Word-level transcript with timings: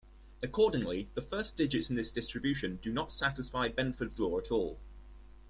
Accordingly, 0.41 1.09
the 1.13 1.21
first 1.21 1.55
digits 1.55 1.91
in 1.91 1.95
this 1.95 2.11
distribution 2.11 2.79
do 2.81 2.91
not 2.91 3.11
satisfy 3.11 3.69
Benford's 3.69 4.17
law 4.17 4.39
at 4.39 4.49
all. 4.49 4.79